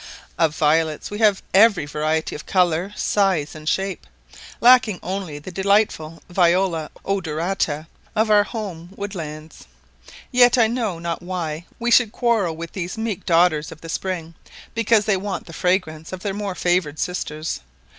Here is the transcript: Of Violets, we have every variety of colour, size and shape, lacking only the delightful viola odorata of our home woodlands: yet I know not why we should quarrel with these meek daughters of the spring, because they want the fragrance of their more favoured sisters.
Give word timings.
Of 0.35 0.55
Violets, 0.55 1.11
we 1.11 1.19
have 1.19 1.43
every 1.53 1.85
variety 1.85 2.33
of 2.33 2.47
colour, 2.47 2.91
size 2.95 3.53
and 3.53 3.69
shape, 3.69 4.07
lacking 4.59 4.99
only 5.03 5.37
the 5.37 5.51
delightful 5.51 6.23
viola 6.27 6.89
odorata 7.05 7.85
of 8.15 8.31
our 8.31 8.43
home 8.45 8.89
woodlands: 8.95 9.67
yet 10.31 10.57
I 10.57 10.65
know 10.65 10.97
not 10.97 11.21
why 11.21 11.67
we 11.77 11.91
should 11.91 12.11
quarrel 12.11 12.55
with 12.55 12.71
these 12.71 12.97
meek 12.97 13.27
daughters 13.27 13.71
of 13.71 13.81
the 13.81 13.89
spring, 13.89 14.33
because 14.73 15.05
they 15.05 15.17
want 15.17 15.45
the 15.45 15.53
fragrance 15.53 16.11
of 16.11 16.21
their 16.21 16.33
more 16.33 16.55
favoured 16.55 16.97
sisters. 16.97 17.59